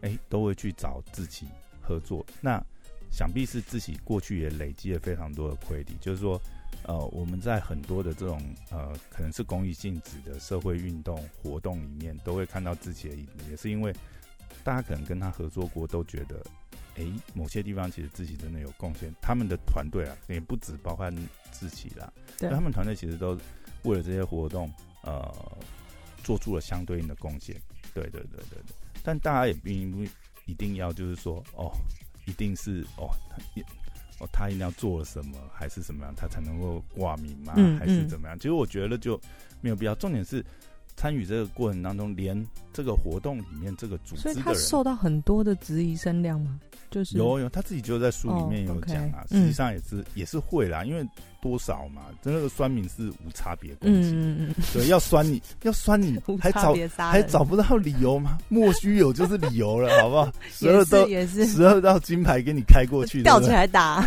[0.00, 1.46] 哎，都会去找自己
[1.80, 2.24] 合作。
[2.40, 2.58] 那
[3.10, 6.40] 想必是自己过去也累积了非常多的亏底，就是说。
[6.84, 8.40] 呃，我们在很多的这种
[8.70, 13.94] 呃，可能是公益性质的社会运动活动里面，都会看到自己的影子，也是因为
[14.64, 16.44] 大家可能跟他合作过，都觉得，
[16.96, 19.14] 哎，某些地方其实自己真的有贡献。
[19.20, 21.10] 他们的团队啊，也不止包括
[21.50, 23.38] 自己啦，对，他们团队其实都
[23.82, 25.32] 为了这些活动，呃，
[26.24, 27.54] 做出了相对应的贡献。
[27.94, 30.02] 对对对对对，但大家也并不
[30.46, 31.70] 一定要就是说，哦，
[32.26, 33.10] 一定是哦，
[34.22, 34.28] 也。
[34.32, 37.54] 他一定要做了什么，还是怎么样，他才能够挂名吗？
[37.78, 38.38] 还是怎么样？
[38.38, 39.20] 其实我觉得就
[39.60, 39.94] 没有必要。
[39.96, 40.44] 重点是
[40.96, 46.60] 参与这个过程当中，连这个活动里面这个组织的人，所以他受到很多的质疑声量吗？
[46.90, 51.02] 就是有有，他自己就在书里面哦有讲啊，嗯实际上也是也是会啦，因为
[51.42, 58.38] 多少嘛，那个酸民是无差别攻击，对，要酸你要酸你还找还找不到理由吗？
[58.48, 60.32] 莫须有就是理由了，好不好？
[60.54, 64.06] 十二道也是十二道金牌给你开过去，吊起来打，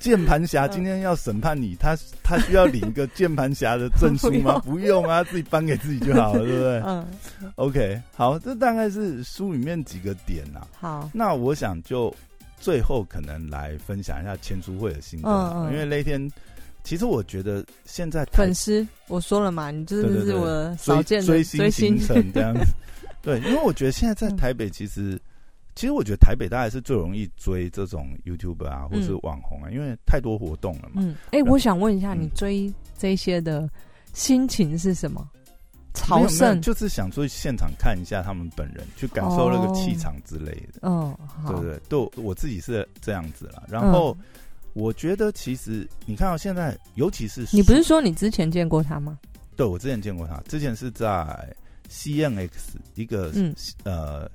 [0.00, 4.58] 键盘侠嗯今天要审判你，他他需要领一个键盘侠的证书吗？
[4.66, 7.06] 不用啊，自己颁给自己就好了，对不对嗯
[7.54, 10.66] ，？OK，好，这大概是书里面几个点啊。
[10.80, 12.12] 好，那我想就
[12.58, 16.20] 最后可能来分享一下签书会的心得啊，嗯嗯因为那天
[16.84, 22.66] 其实我觉得现在粉丝我说了嘛，你真对对对的是我的少追见的追追星星行程这样子，
[23.22, 25.20] 对，因为我觉得现在在嗯台北其实。
[25.74, 30.96] 其实我觉得台北大概是最容易追这种 YouTube 啊，或是嗯网红啊，因为太多活动了嘛。
[30.96, 33.66] 嗯，哎，我想问一下，嗯你追这些的
[34.12, 35.26] 心情是什么？
[35.94, 41.80] 朝圣，就是想说现场看一下他们本人，去感受那个气场之类的，哦，好，对不对？
[41.88, 43.62] 对我我自己是这样子啦。
[43.66, 44.24] 然后嗯
[44.74, 49.18] 我觉得其实你看到现在，尤其是你不是说你之前见过他吗？
[49.56, 51.54] 对我之前见过他，之前是在
[51.90, 52.50] CNX
[52.94, 53.54] 一个、嗯。
[53.84, 54.30] 呃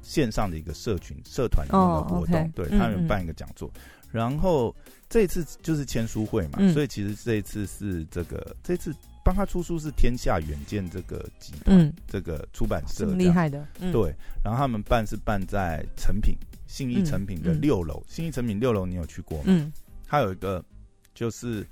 [0.00, 3.70] 线上的一个社群社团里面的哦活动对嗯他们办一个讲座，
[4.10, 4.74] 然后
[5.06, 6.72] 这一次就是签书会嘛，嗯。
[6.72, 8.90] 所以其实这一次是这个这次
[9.22, 16.34] 帮他出书是天下远见这个集团、嗯，这个出版社厉害的，嗯，对，然后他们办是办在成品
[16.68, 19.44] 信义成品的六楼，信义成品六楼你有去过吗？
[19.46, 19.72] 嗯。
[20.06, 20.64] 它有一个
[21.12, 21.66] 就是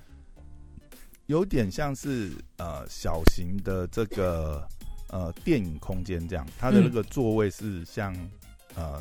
[1.27, 4.67] 有点像是呃小型的这个
[5.11, 8.13] 呃电影空间这样，它的那个座位是像
[8.75, 9.01] 呃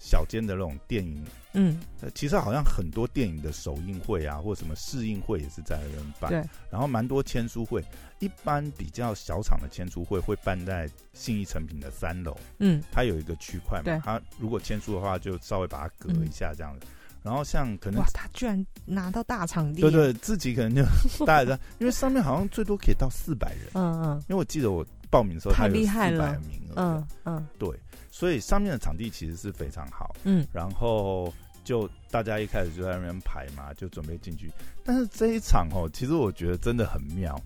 [0.00, 1.24] 小间的那种电影。
[1.52, 1.78] 嗯。
[2.00, 6.30] 呃其实好像很多电影的首映会啊，或什么试映会也是在那边办。
[6.30, 7.84] 对，然后蛮多签书会，
[8.18, 12.82] 一般比较小场的签书会会办在信义成品的三楼，嗯。
[12.90, 13.94] 它有一个区块对。
[13.98, 16.86] 嘛，它如果签书的话，就稍微把它隔一下这样子。
[17.22, 20.82] 然后像可能哇，他居然拿到大场地，对，对，自己可能就
[21.26, 24.16] 大概这样，因为上面好像最多可以到四百人，嗯嗯。
[24.20, 26.32] 因为我记得我报名的时候，它太有四厉害了。
[26.32, 27.46] 百名额，嗯嗯。
[27.58, 27.68] 对，
[28.10, 31.32] 所以上面的场地其实是非常好，嗯然后
[31.64, 34.50] 就大家一开始就在那边排嘛，就准备进去。
[34.84, 37.40] 但是这一场哦，其实我觉得真的很妙，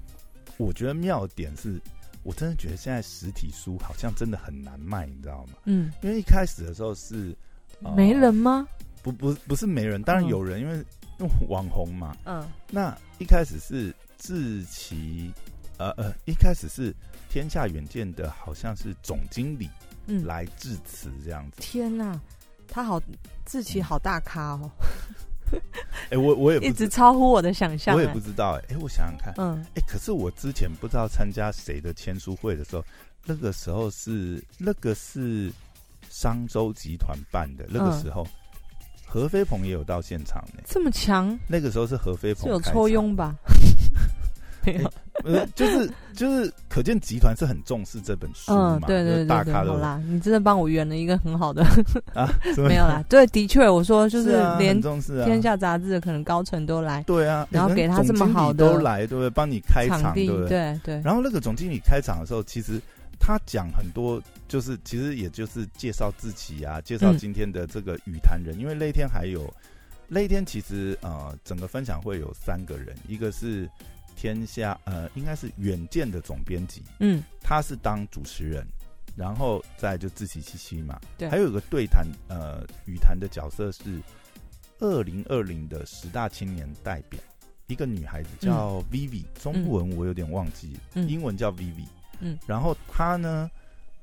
[0.56, 1.80] 我觉得妙点是。
[2.26, 5.58] 我真的觉得现在实体书好像真的很难卖，你知道吗？
[5.66, 7.36] 嗯，因为一开始的时候是、
[7.82, 8.66] 呃没人吗？
[9.02, 10.82] 不不不是没人，当然嗯有人，因为
[11.18, 15.30] 用网红嘛，嗯那一开始是志奇，
[15.76, 16.96] 呃呃，一开始是
[17.28, 19.68] 天下远见的，好像是总经理
[20.06, 21.60] 嗯，来致辞这样子。
[21.60, 22.18] 天哪，
[22.68, 23.00] 他好
[23.44, 24.70] 志奇好大咖哦，
[26.10, 28.12] 哎、我我也不 一直，超乎我的想象，我也哎。
[28.12, 29.64] 不知道、哎、哎，我想想看，嗯。
[29.74, 32.84] 哎、可是我之前不知道参加谁的签书会的时候，
[33.24, 35.52] 那个时候是那个是
[36.10, 38.26] 商周集团办的，那个嗯时候。
[39.06, 43.32] 何飞鹏也有到现场呢，这么强，那个时候是何飞鹏是有抽佣吧？
[44.66, 44.92] 没有，
[45.24, 51.62] 呃，就是就是，可见集团是很重视这本书嘛，嗯，对对对对，大咖的好啦，你真的帮我圆了一个很好的，
[52.14, 54.80] 啊，没有啦，对，的确，我说就是啊连
[55.24, 59.30] 天下杂志的可能高层都来对啊，然后给他这么好的都来，对不对？
[59.30, 60.48] 帮你开场，对不，对？
[60.48, 62.80] 对对，然后那个总经理开场的时候，其实
[63.18, 69.52] 他讲很多，就是其实也就是介绍自己啊，介绍嗯今天的这个语坛人，因为那一天还有
[70.08, 73.68] 那一天其实呃整个分享会有三个人，一个是
[74.16, 78.66] 天下呃应该是远见的总编辑，嗯他是当主持人，
[79.16, 81.00] 然后再就自欺欺欺嘛。
[81.18, 84.00] 对还有一个对谈呃语坛的角色是
[84.80, 87.20] 二零二零的十大青年代表，
[87.66, 91.86] 一个女孩子叫 Vivi，、中文我有点忘记，嗯英文叫 Vivi。
[92.20, 93.50] 嗯，然后她呢，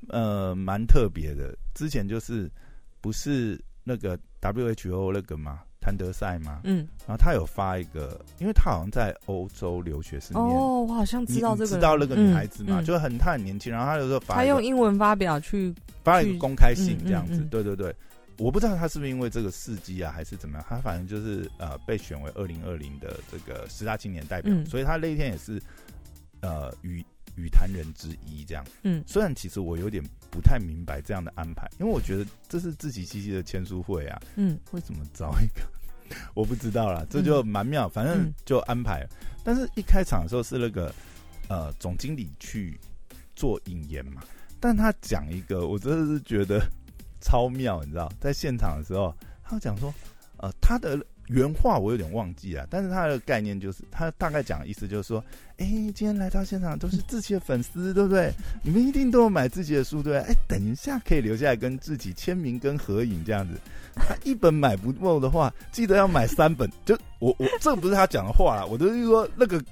[0.10, 2.52] 呃，蛮特别的，之前就是
[3.00, 5.62] 不是那个 WHO 那个嘛。
[5.82, 12.80] 谭德赛嘛，嗯，然后他有发一个，因为他好像在欧洲留学是念哦，我好像知道这个知道那个女孩子嘛？
[12.80, 17.94] 嗯嗯就很她很年轻，然后他有时候发他用英文发表去，发了一个公开信嗯这样子，对对对。
[18.38, 25.62] 我不知道他是不是因为这个事迹啊，还是怎么样，他反正就是呃被选为二零二零的这个十大青年代表，嗯所以他那一天也是
[26.42, 27.04] 呃与
[27.36, 28.66] 语坛人之一这样。
[28.84, 35.62] 嗯虽然其实我有点不太明白这样的安排，因为我觉得这是自己七七的签书会啊，嗯为什么找一个？
[36.34, 39.10] 我不知道啦，这就蛮妙，反正嗯就安排了。
[39.44, 40.94] 但是一开场的时候是那个
[41.48, 42.80] 呃总经理去
[43.36, 44.22] 做引言嘛，
[44.60, 46.62] 但他讲一个，我真的是觉得
[47.22, 49.14] 超妙，你知道，在现场的时候，
[49.44, 49.94] 他讲说，
[50.38, 50.98] 呃，他的
[51.32, 55.24] 原话我有点忘记了，但是他的概念就是，他大概讲的意思就是说，
[55.58, 58.34] 哎、今天来到现场都是自己的粉丝，对不对？
[58.62, 60.20] 你们一定都有买自己的书，对不对？
[60.20, 63.54] 哎、等一下可以留下来跟自己签名跟合影这样子。
[63.96, 66.70] 他一本买不够的话，记得要买三本。
[66.84, 69.64] 就我我这不是他讲的话啦，我就是说那个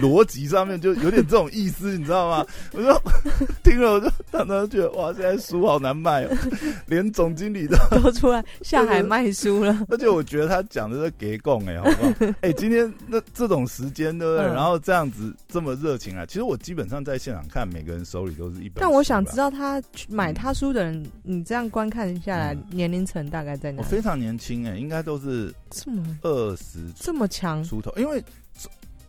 [0.00, 2.46] 逻辑上面就有点这种意思，你知道吗？
[2.72, 3.02] 我说
[3.62, 6.36] 听了我就常常觉得哇，现在书好难卖哦，
[6.86, 9.86] 连总经理都都出来下海卖书了。
[9.90, 12.32] 而且我觉得他讲的是给供哎，好不好？
[12.40, 14.46] 哎、今天那这种时间对不对？
[14.46, 18.74] 嗯然后这样子这么热情啊，其实我基本上在现场看，每个人手里都是一本。
[18.76, 23.82] 但我想知，道他去买他书的人，你这样观看下来嗯，年龄层大概在哪？
[23.82, 27.62] 我非常年轻哎，应该都是这么二十这么强？
[27.64, 28.22] 出头，因为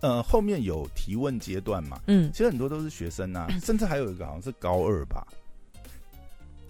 [0.04, 5.26] 呃后面有提问阶段嘛，嗯，其实很多都是学生啊， 甚至还有一个好像是高二吧。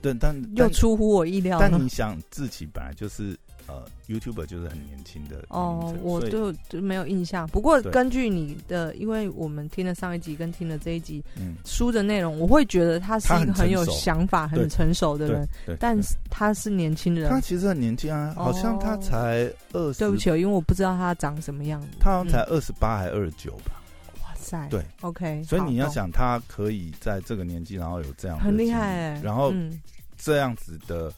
[0.04, 1.90] 对，但又出乎我意料但你。
[1.90, 3.36] 想，自己本来就是
[3.68, 7.48] 呃，YouTuber 就是很年轻的哦我就就没有印象。
[7.48, 17.40] 不过根据你的，因为我们听了上一集跟听了这一集嗯，书的内容，我会觉得他是一个很有想法、很成熟的人，对，但是他是年轻人他。
[17.40, 21.88] 其实很年轻啊，好像他哦才二十，对不起哦，因为我不知道他长什么样子。
[22.00, 23.82] 他好像才嗯二十八还二十九吧。
[24.22, 29.22] 哇塞，对，OK，所以你要，想，他可以在这个年纪，然后有这样很厉害哎。
[29.24, 29.82] 然后嗯
[30.18, 31.12] 这样子的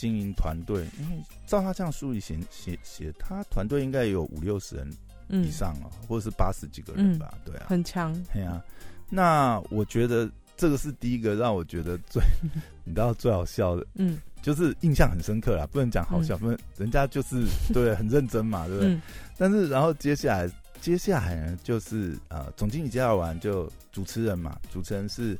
[0.00, 4.96] 经营团队，因为照他这样书里写写写，他团队应该也有五六十人以
[5.28, 8.18] 嗯，上哦，或者是八十几个人吧，对啊，很强。
[8.32, 8.64] 对啊。
[9.10, 12.22] 那我觉得这个是第一个让我觉得最，
[12.82, 14.18] 你知道最好笑的，嗯。
[14.40, 18.94] 就是印象很深刻啦，不能讲好笑，不能人家就是 对很认真嘛，对不对？
[18.94, 19.02] 嗯。
[19.36, 25.38] 但是然后接下来接下来呢，就是呃，总经理介绍完就主持人嘛，主持人是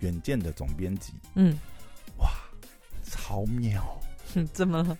[0.00, 1.56] 远见的总编辑，嗯，
[3.10, 3.82] 超妙。
[4.32, 4.96] 哼怎么了？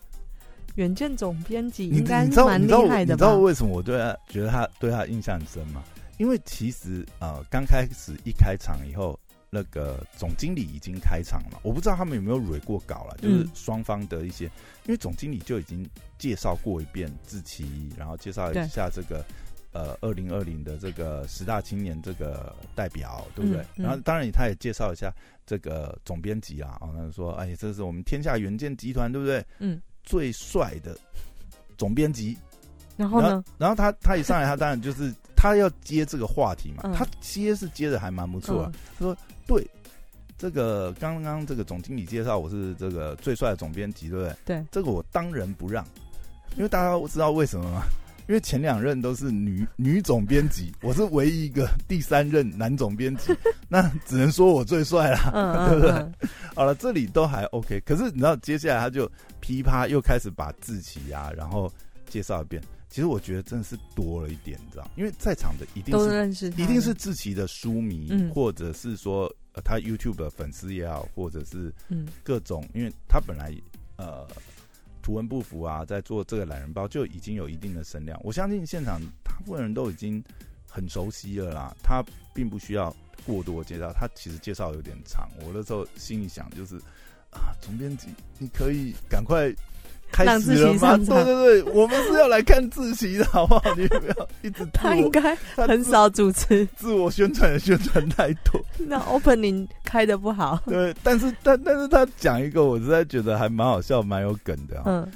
[0.75, 3.37] 远见总编辑应该是蛮厉害的你知道？
[3.39, 5.83] 为什么我对他觉得他对他印象很深吗？
[6.19, 9.19] 因为其实呃，刚开始一开场以后，
[9.51, 14.45] 那个总经理已经开场了，我不知道他们有没有蕊过稿了，就是双方的一些，
[14.85, 19.25] 因为总经理就已经介绍过一遍志奇，然后介绍一下这个。
[19.73, 23.63] 呃，二零二零的这个十大青年这个代表，对不对？
[23.63, 25.13] 嗯嗯然后当然他也介绍一下
[25.47, 29.45] 这个总编辑啊，哦，他说，哎，这是我们天下远见集团，对不对？
[29.59, 30.97] 嗯，最帅的
[31.79, 32.37] 总编辑。
[32.97, 33.43] 然后呢？
[33.57, 38.73] 然后他他一上来，他当然就是他要接这个话题嘛，嗯他接是接的还蛮不错啊。
[38.99, 39.67] 嗯对，
[40.37, 44.37] 这个刚刚这个总经理介绍我是这个最帅的总编辑，对不对？
[44.45, 45.83] 对，这个我当仁不让，
[46.57, 47.83] 因为大家知道为什么吗？
[48.31, 53.35] 因为前两任都是女女总编辑，我是唯一一个第三任男总编辑，
[53.69, 55.33] 那只能说我最帅啦。
[55.35, 61.69] 嗯 对不对好了，这里都还 OK，可是你知道接下来他就噼啪又开始把志奇啊，然后
[62.09, 62.63] 介绍一遍。
[62.89, 73.53] 其实我觉得真的是多了一点，你知道，因为在场的一定都是认识他，一定是志奇的书迷，嗯或者是说、呃、他 YouTube 的粉丝也好，或者是嗯各种，因为他本来
[73.97, 74.25] 呃
[75.03, 78.21] 图文不符啊，在做这个懒人包就已经有一定的声量。
[78.23, 80.23] 我相信现场大部分人都已经
[80.69, 82.95] 很熟悉了啦，他并不需要
[83.27, 85.29] 过多介绍，他其实介绍有点长。
[85.41, 86.77] 我那时候心里想就是
[87.31, 88.09] 啊，总编辑，
[88.39, 89.55] 你可以赶快。
[90.13, 90.97] 开始了吗？
[90.97, 93.75] 对对对，我们是要来看自习的，好不好？
[93.75, 98.61] 你不要一直 他应该很少主持，自我宣传的宣传太多。
[98.79, 100.61] 那 opening 开的不好。
[100.67, 104.85] 对，但是但但是他讲一个，我实在觉得还蛮好笑、蛮有梗的、啊。
[104.87, 105.09] 嗯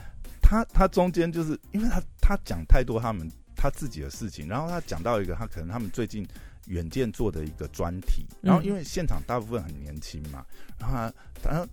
[0.47, 3.27] 他他中间就是因为他他讲太多他们
[3.57, 6.25] 他自己的事情，然后他讲到一个他可能他们最近
[6.67, 10.45] 远见做的一个专题，然后因为现场大部分很年轻嘛，
[10.79, 11.13] 然后他
[11.51, 11.67] 然后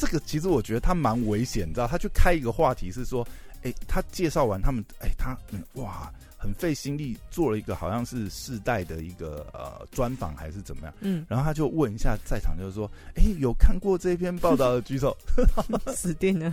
[0.00, 3.24] 这个其实我觉得他蛮危险，你知道，他去开一个话题是说，
[3.62, 6.10] 哎，他介绍完他们，哎，他嗯哇。
[6.42, 15.14] 很费心力做了一个好像是世代的一个呃专访还是怎么样，嗯，然后他就问一下在场，就是说，哎，有看过这篇报道的举手，
[15.94, 16.50] 死定了。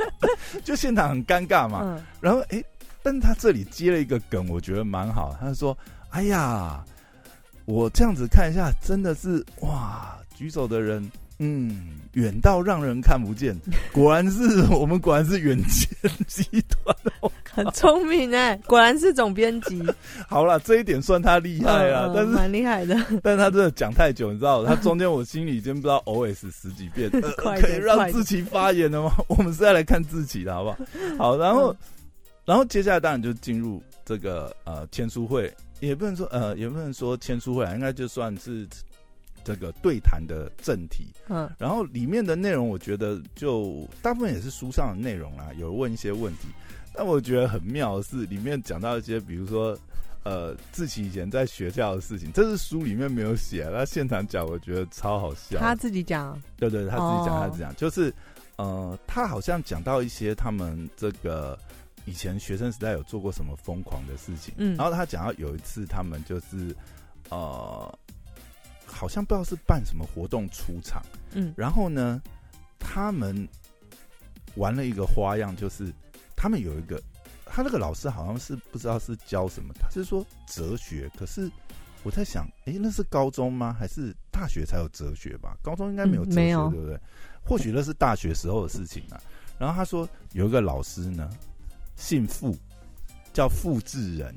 [0.64, 1.82] 就现场很尴尬嘛。
[1.84, 2.64] 嗯然后哎，
[3.02, 5.36] 但是他这里接了一个梗，我觉得蛮好。
[5.38, 5.76] 他说
[6.08, 6.82] ：“哎呀，
[7.66, 11.06] 我这样子看一下，真的是哇，举手的人，
[11.38, 13.56] 嗯，远到让人看不见。
[13.92, 16.96] 果然是我们，果然是远见集团。
[17.58, 19.82] 很聪明哎，果然是总编辑，
[20.28, 22.94] 好了，这一点算他厉害了，嗯嗯但是蛮厉害的。
[23.20, 29.12] 但是他真的讲太久，你知道，他中间我心里已经不知道 OS 十几遍，可以点让自己发言了吗？
[29.26, 30.78] 我们是要来看自己的好不好？
[31.18, 31.74] 好，然后，
[32.44, 38.68] 然后接下来当然就进入这个呃签书会，也不能说呃也不能说签书会啊，应该就算是
[39.48, 41.06] 这个对谈的正题。
[41.28, 46.48] 嗯然后里面的内容，我觉得就大部分也是书上的内容啦，有问一些问题。
[46.92, 49.78] 但我觉得很妙的是，里面讲到一些，比如说，
[50.24, 55.58] 呃，志奇以前在学校的事情，这是书里面没有写，那现场讲，我觉得超好笑。
[55.58, 58.12] 他自己讲，对对，他自己讲，哦他自己讲，就是
[58.56, 61.56] 呃，他好像讲到一些他们这个
[62.04, 66.74] 以前学生时代有做过什么疯狂的事情，嗯然后他讲到有一次他们就是
[67.30, 67.98] 呃，
[68.90, 72.20] 好像不知道是办什么活动出场，嗯然后呢，
[72.78, 73.46] 他们
[74.56, 75.92] 玩了一个花样，就是
[76.34, 77.00] 他们有一个，
[77.44, 81.50] 他那个老师好像是不知道是教什么，他是说哲学，可是
[82.02, 83.76] 我在想，诶，那是高中吗？
[83.78, 85.56] 还是大学才有哲学吧？
[85.62, 86.98] 高中应该没有哲学，嗯没有对不对？
[87.44, 89.20] 或许那是大学时候的事情啊。
[89.58, 91.28] 然后他说有一个老师呢，
[91.96, 92.56] 姓傅，
[93.32, 94.34] 叫傅志仁，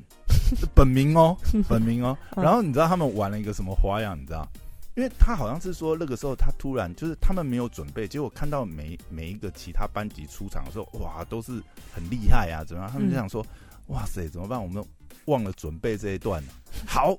[0.75, 1.37] 本名哦，
[1.67, 2.17] 本名哦。
[2.35, 4.17] 嗯然后你知道他们玩了一个什么花样？
[4.19, 4.47] 你知道？
[4.95, 12.91] 因为他好像是说那个时候他突然就是他们没有准备，结果看到每每一个其他班级出场的时候，哇，都是很厉害啊，怎么样？
[12.91, 13.45] 他们就想说，
[13.87, 14.61] 哇塞，怎么办？
[14.61, 14.83] 我们
[15.25, 16.49] 忘了准备这一段了，
[16.85, 17.17] 好，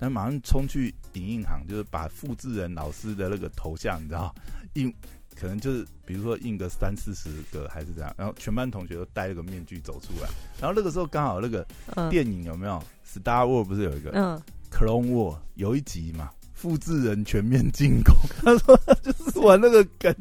[0.00, 4.34] 那马上冲去影印行，就是把复制人老师的那个头像，你知道，
[4.74, 4.92] 印
[5.38, 10.28] 可能就是比如说印个三四十个还是这样，然后全班同学都戴了个面具走出来，
[10.60, 12.82] 然后那个时候刚好那个嗯电影有没有
[13.22, 14.10] 《Star War》不是有一个？
[14.14, 20.12] 嗯 Clone War 有一集嘛，复制人全面进攻， 他说他就是玩那个梗，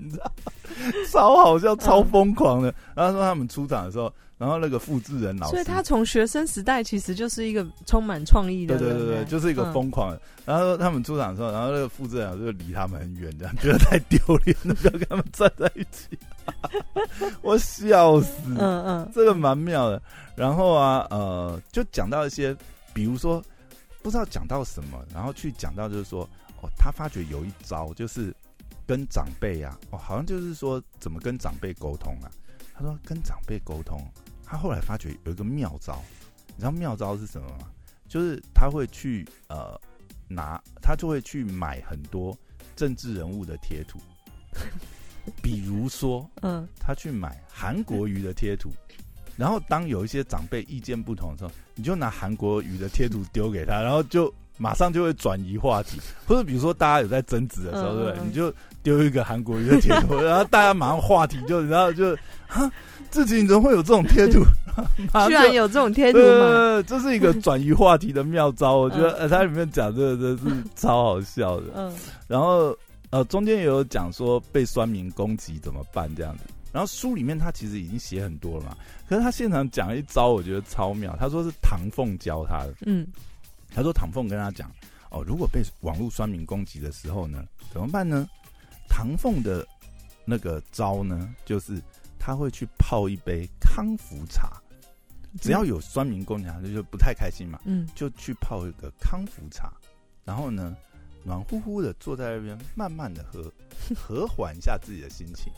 [1.12, 2.72] 超好笑、超疯狂的。
[2.94, 10.22] 然后说他们出场的时候，然后那个复制人老师，所以他从学生时代其实就是一个充满创意的对对对对，就是一个嗯疯狂的。
[10.46, 16.18] 然后说他们出场的时候，然后那个复制人就离他们很远，这 样觉得太丢脸了，不要跟他们站在一起。
[17.42, 20.00] 我笑死，嗯嗯这个蛮妙的。
[20.36, 22.56] 然后啊，呃，就讲到一些，
[22.94, 23.42] 比如说
[24.06, 26.30] 不知道讲到什么，然后去讲到就是说，
[26.62, 28.32] 哦，他发觉有一招，就是
[28.86, 32.30] 跟长辈啊，哦，好像就是说怎么跟长辈沟通啊。
[32.72, 34.00] 他说跟长辈沟通，
[34.44, 36.04] 他后来发觉有一个妙招，
[36.50, 37.72] 你知道妙招是什么吗？
[38.08, 39.76] 就是他会去呃
[40.28, 42.38] 拿，他就会去买很多
[42.76, 44.00] 政治人物的贴图，
[45.42, 48.72] 比如说 嗯他去买韩国瑜的贴图，
[49.38, 58.26] 然后当有一些长辈意见不同的时候，你就拿韩国语的贴图丢给他，然后就马上就会转移话题， 或者比如说大家有在争执的时候，嗯对不对？
[58.28, 62.16] 你就丢一个韩国语的贴图， 然后大家马上话题就然后就
[62.48, 62.72] 哈，
[63.10, 64.42] 自己怎么会有这种贴图？
[65.28, 66.20] 居然有这种贴图
[66.86, 71.68] 这是一个转移话题的妙招，我觉得嗯呃，它里面讲这个真是超好笑的。
[71.76, 71.94] 嗯
[72.28, 72.76] 然后
[73.12, 76.44] 呃，中间也有讲说被酸民攻击怎么办这样子。
[76.76, 81.16] 然后书里面他其实已经写很多了嘛，可是他现场讲了一招，我觉得超妙。
[81.18, 83.08] 他说是唐凤教他的，嗯
[83.74, 84.70] 他说唐凤跟他讲，
[85.10, 88.28] 哦，如果被网络酸民攻击的时候呢，怎么办呢？
[88.90, 89.66] 唐凤的
[90.26, 91.82] 那个招呢，就是
[92.20, 94.62] 他会去泡一杯康复茶，
[95.40, 99.72] 只要有酸民攻击他，就不太开心嘛，嗯就去泡一个康复茶，
[100.26, 100.76] 然后呢，
[101.24, 103.50] 暖乎乎的坐在那边，慢慢的喝，
[103.96, 105.54] 和缓一下自己的心情。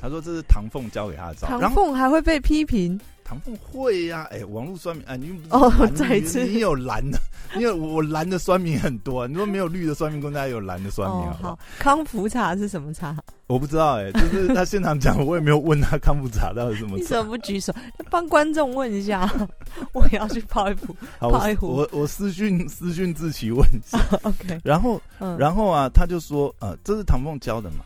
[0.00, 7.18] 他说这是唐凤教给他的招，唐凤还会被批评，唐凤会呀、哎、网络酸民，哎、你又不是哦再一次你有蓝的，
[7.56, 11.58] 因为我蓝的酸民很多、啊，你说没有绿的酸民，公家有蓝的酸民哦好？
[11.78, 13.16] 康福茶是什么茶？
[13.48, 17.30] 我不知道哎、就是他现场讲，我也没有问他康复茶到底是什么 你怎么。
[17.30, 17.74] 不举手？
[18.10, 19.28] 帮观众问一下，
[19.94, 20.94] 我也要去泡一壶。
[21.18, 27.78] 好，泡一壶我我我私讯私讯志奇问一下，OK，然后嗯，然后啊，他就说，呃，这是唐凤教的嘛。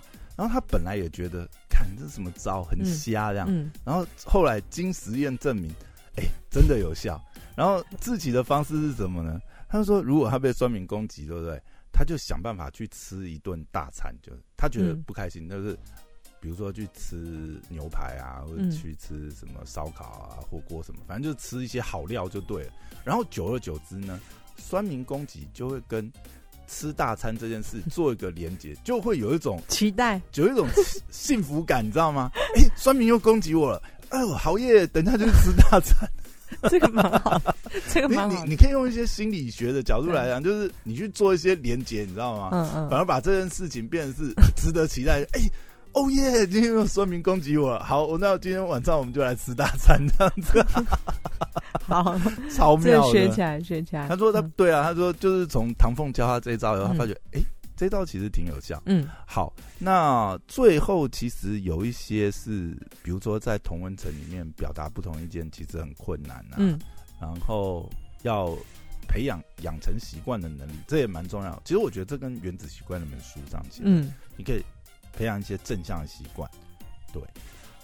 [0.42, 3.46] 然后他本来也觉得，看这是什么招，很嗯瞎这样。
[3.48, 5.72] 嗯然后后来经实验证明，
[6.16, 7.22] 哎，真的有效。
[7.54, 9.40] 然后自己的方式是什么呢？
[9.68, 11.62] 他就说，如果他被酸民攻击，对不对？
[11.92, 15.78] 他就想办法去吃一顿大餐，就他觉得嗯不开心，就是
[16.40, 22.72] 比如说去吃牛排啊，或者嗯去吃什么烧烤啊、火锅什么，反正就吃一些好料就对了。
[23.04, 24.18] 然后久而久之呢，
[24.56, 26.10] 酸民攻击就会跟
[26.72, 30.66] 吃大餐这件事做一个连接，就会有一种期待，有一种
[31.10, 32.30] 幸福感，你知道吗？
[32.56, 34.86] 哎、酸民又攻击我了，哎我，好耶！
[34.86, 36.08] 等一下就去吃大餐。
[36.68, 37.40] 这个蛮好，
[37.92, 38.44] 这个你蛮好的。
[38.44, 42.50] 你你可以用一些心理学的角度来讲，就是你去做一些连接，你知道吗？
[42.52, 45.22] 嗯嗯反而把这件事情变成是值得期待。
[45.32, 45.40] 哎、
[45.94, 46.46] 哦耶！
[46.46, 50.64] 今天有酸民攻击我了，好，我那今天晚上我们就来吃大餐，这样子，
[51.84, 52.18] 好，
[52.50, 53.10] 超这个妙的。
[53.12, 54.08] 学起来，学起来。
[54.08, 57.40] 他说他、嗯对啊，他说就是从唐凤教他这一招以后，他嗯发觉哎、
[57.76, 58.82] 这一招其实挺有效。
[58.86, 66.56] 嗯好，那最后其实有一些是，比如说在同温层里面表达不同意见，其实很困难啊。
[66.56, 66.78] 嗯
[67.20, 67.88] 然后
[68.22, 68.52] 要
[69.06, 71.60] 培养养成习惯的能力，这也蛮重要。
[71.64, 74.64] 其实我觉得这跟《原子习惯》那本书上写，，嗯你可以
[75.16, 76.48] 培养一些正向的习惯。
[77.12, 77.22] 对，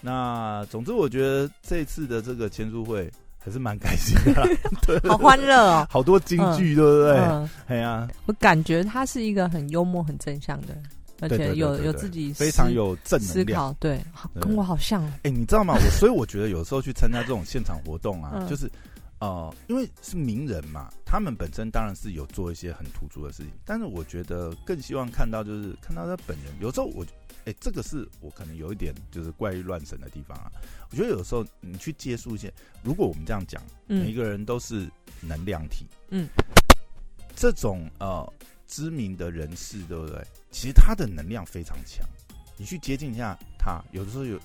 [0.00, 4.42] 那总之我觉得这次的这个签书会还是蛮开心的
[5.08, 5.86] 好欢乐哦。
[5.90, 7.18] 好多金句，对不对？
[7.18, 10.76] 嗯，哎呀，我感觉他是一个很幽默、很正向的，
[11.20, 13.60] 而且有对对对对对有自己非常有正思能量。
[13.60, 14.00] 考，对，
[14.40, 15.10] 跟我好像哦。
[15.24, 15.74] 哎、你知道吗？
[15.74, 18.70] 我所以我觉得有时候去参加这种现场活动啊，嗯就是
[19.20, 26.54] 呃，因为是名人嘛，他们本身当然是有做一些很突出的事情，但是我觉得更希望看到就是看到他本人。
[26.60, 27.04] 有时候我，
[27.44, 30.52] 哎、这个是我可能有一点就是怪异乱神的地方啊。
[30.90, 32.52] 我觉得有时候你去接触一些，
[32.82, 34.88] 如果我们这样讲，每一嗯个人都是
[35.20, 36.28] 能量体，嗯，
[37.34, 38.32] 这种呃
[38.66, 40.24] 知名的人士，对不对？
[40.52, 42.06] 其实他的能量非常强，
[42.56, 44.38] 你去接近一下他，有的时候有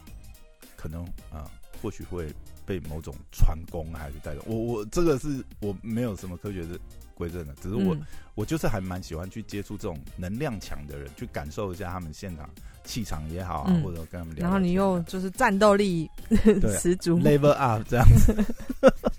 [0.76, 1.52] 可能啊、呃
[1.82, 2.34] 或许会
[2.66, 4.44] 被某种穿功还是带动。
[4.48, 6.80] 我我这个是我没有什么科学的
[7.14, 8.02] 规证的，只是我、嗯
[8.36, 12.50] 我就是还蛮喜欢去接触这种能量强的人，去感受一下他们现场
[12.84, 14.42] 气场也好啊，嗯或者跟他们聊。
[14.44, 16.10] 然后你又就是战斗力
[16.44, 18.36] 对 十足，level up 这样子。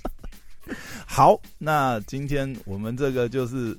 [1.07, 3.79] 好，那今天我们这个就是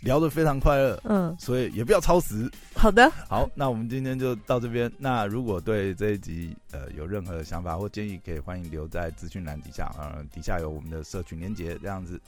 [0.00, 2.50] 聊得非常快乐，嗯，所以也不要超时。
[2.74, 4.90] 好的，好，那我们今天就到这边。
[4.98, 12.20] 那如果对这一集呃有任何的想法或建议，可以欢迎留在资讯栏底下，呃，底下有我们的社群连接，这样子。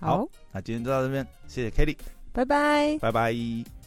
[0.00, 1.96] 好好，那今天就到这边，谢谢 Kitty，
[2.32, 2.98] 拜拜。
[2.98, 3.81] 拜拜。